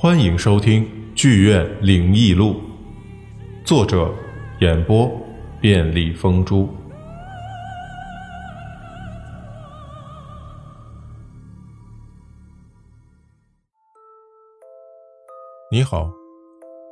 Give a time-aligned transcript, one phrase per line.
[0.00, 2.52] 欢迎收听《剧院灵异录》，
[3.66, 4.14] 作者
[4.60, 5.10] 演播
[5.60, 6.68] 便利风珠。
[15.72, 16.08] 你好，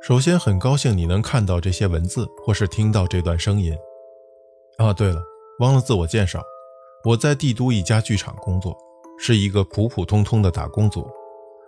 [0.01, 3.73] 首先很高兴你能看到这些文字，或是听到这段声音。
[4.79, 5.23] 啊，对了，
[5.59, 6.43] 忘了自我介绍，
[7.05, 8.77] 我在帝都一家剧场工作，
[9.17, 11.09] 是一个普普通通的打工族，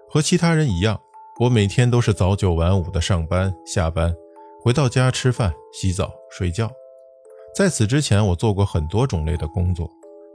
[0.09, 0.99] 和其他人一样。
[1.39, 4.13] 我每天都是早九晚五的上班下班，
[4.61, 6.69] 回到家吃饭、洗澡、睡觉。
[7.55, 9.89] 在此之前，我做过很多种类的工作，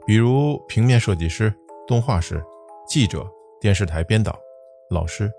[0.07, 1.53] 比如平面设计师、
[1.85, 2.43] 动画师、
[2.87, 3.23] 记者、
[3.61, 4.35] 电视台编导、
[4.89, 5.31] 老师，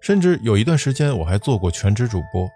[0.00, 2.48] 甚至有一段时间我还做过全职主播。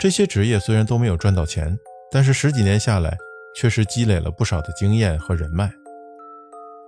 [0.00, 1.78] 这些职业虽然都没有赚到钱，
[2.10, 3.16] 但是十几年下来，
[3.54, 5.70] 确实积累了不少的经验和人脉。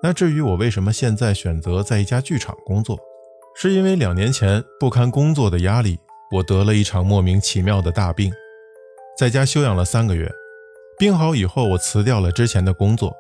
[0.03, 2.99] 那至于我为什么现在选择在一家剧场工作？
[3.57, 5.99] 是因为两年前不堪工作的压力，
[6.33, 8.33] 我得了一场莫名其妙的大病，
[9.19, 10.31] 在家休养了三个月。
[10.99, 13.15] 病好以后，我辞掉了之前的工作，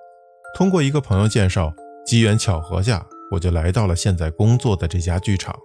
[0.56, 1.72] 通过一个朋友介绍，
[2.04, 5.56] 机缘巧合下，我就来到了现在工作的这家剧场。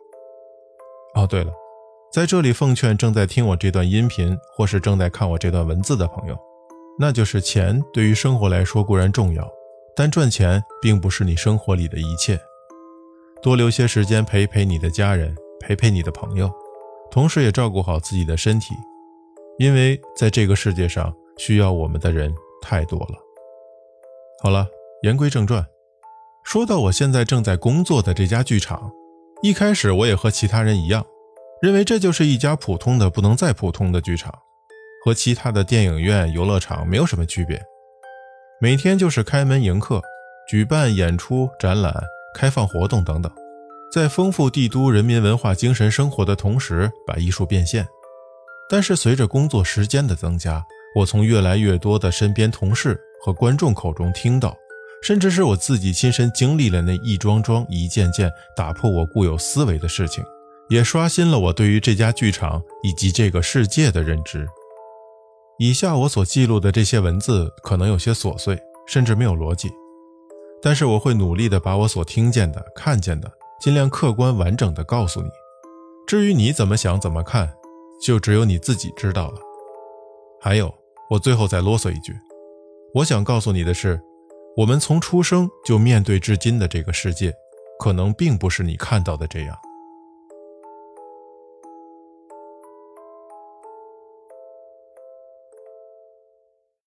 [1.16, 1.52] 哦，对了，
[2.12, 6.38] 在这里奉劝正在听我这段音频或是正在看我这段文字的朋友，
[7.00, 9.48] 那就是钱对于生活来说固然重要，
[9.96, 12.40] 但赚钱并不是你生活里的一切。
[13.42, 16.52] 多留些时间陪陪你的家人，陪陪你的朋友，
[17.10, 18.76] 同时也照顾好自己的身体，
[19.58, 23.16] 因为在这个世界上需要我们的人太多了。
[24.44, 24.68] 好了，
[25.04, 25.66] 言归正传，
[26.44, 28.92] 说到我现在正在工作的这家剧场，
[29.42, 31.06] 一开始我也和其他人一样，
[31.62, 34.34] 认为这就是一家普通的不能再普通的剧场，
[35.06, 37.62] 和其他的电影院、游乐场没有什么区别，
[38.60, 40.02] 每天就是开门迎客，
[40.50, 42.04] 举办演出、展览。
[42.40, 43.30] 开放活动等等，
[43.92, 47.86] 在丰富帝都人民文化精神生活的同时，把艺术变现。
[48.70, 50.64] 但是随着工作时间的增加，
[50.96, 54.56] 我从越来越多的身边同事和观众口中听到，
[55.04, 60.24] 甚至是我自己亲身经历了那一桩桩、一件件打破我固有思维的事情，
[60.70, 64.48] 也刷新了我对于这家剧场以及这个世界的认知。
[65.58, 68.58] 以下我所记录的这些文字可能有些琐碎，
[68.88, 69.70] 甚至没有逻辑。
[70.62, 73.32] 但是我会努力的把我所听见的、看见的，
[73.62, 75.30] 尽量客观完整的告诉你。
[76.06, 77.54] 至于你怎么想、怎么看，
[78.02, 79.40] 就只有你自己知道了。
[80.42, 80.74] 还有，
[81.10, 82.14] 我最后再啰嗦一句，
[82.94, 84.00] 我想告诉你的是，
[84.58, 87.34] 我们从出生就面对至今的这个世界，
[87.80, 89.56] 可能并不是你看到的这样。